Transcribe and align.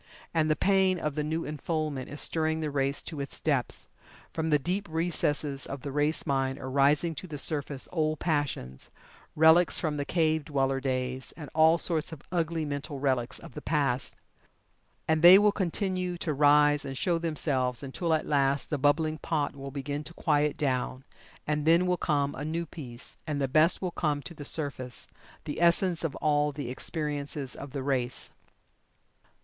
And 0.33 0.49
the 0.49 0.55
pain 0.55 0.97
of 0.97 1.13
the 1.13 1.23
new 1.23 1.45
unfoldment 1.45 2.09
is 2.09 2.19
stirring 2.19 2.59
the 2.61 2.71
race 2.71 3.03
to 3.03 3.21
its 3.21 3.39
depths. 3.39 3.87
From 4.33 4.49
the 4.49 4.57
deep 4.57 4.89
recesses 4.89 5.67
of 5.67 5.81
the 5.81 5.91
race 5.91 6.25
mind 6.25 6.57
are 6.57 6.71
rising 6.71 7.13
to 7.13 7.27
the 7.27 7.37
surface 7.37 7.87
old 7.91 8.17
passions, 8.17 8.89
relics 9.35 9.77
from 9.77 9.97
the 9.97 10.03
cave 10.03 10.45
dweller 10.45 10.79
days, 10.79 11.33
and 11.37 11.51
all 11.53 11.77
sorts 11.77 12.11
of 12.11 12.23
ugly 12.31 12.65
mental 12.65 12.97
relics 12.99 13.37
of 13.37 13.53
the 13.53 13.61
past. 13.61 14.15
And 15.07 15.21
they 15.21 15.37
will 15.37 15.51
continue 15.51 16.17
to 16.17 16.33
rise 16.33 16.83
and 16.83 16.97
show 16.97 17.19
themselves 17.19 17.83
until 17.83 18.11
at 18.15 18.25
last 18.25 18.71
the 18.71 18.79
bubbling 18.79 19.19
pot 19.19 19.55
will 19.55 19.69
begin 19.69 20.03
to 20.05 20.15
quiet 20.15 20.57
down, 20.57 21.03
and 21.45 21.67
then 21.67 21.85
will 21.85 21.95
come 21.97 22.33
a 22.33 22.43
new 22.43 22.65
peace, 22.65 23.17
and 23.27 23.39
the 23.39 23.47
best 23.47 23.83
will 23.83 23.91
come 23.91 24.23
to 24.23 24.33
the 24.33 24.45
surface 24.45 25.07
the 25.43 25.61
essence 25.61 26.03
of 26.03 26.15
all 26.15 26.51
the 26.51 26.71
experiences 26.71 27.55
of 27.55 27.69
the 27.69 27.83
race. 27.83 28.31